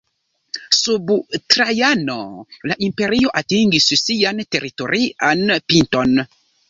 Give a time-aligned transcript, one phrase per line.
[0.75, 1.11] Sub
[1.55, 2.15] Trajano,
[2.71, 6.23] la imperio atingis sian teritorian pinton.